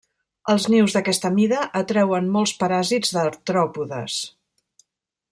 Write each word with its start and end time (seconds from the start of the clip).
Els 0.51 0.63
nius 0.73 0.95
d'aquesta 0.95 1.29
mida 1.35 1.59
atreuen 1.81 2.31
molts 2.37 2.53
paràsits 2.63 3.13
d'artròpodes. 3.17 4.17